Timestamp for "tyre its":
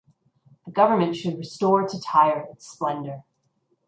2.01-2.67